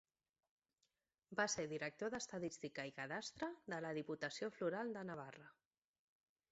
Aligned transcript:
Va 1.41 1.45
ser 1.55 1.65
director 1.73 2.13
d'Estadística 2.15 2.87
i 2.93 2.97
Cadastre 2.99 3.51
de 3.75 3.81
la 3.87 3.93
Diputació 4.01 4.53
Foral 4.59 4.95
de 4.99 5.07
Navarra. 5.13 5.51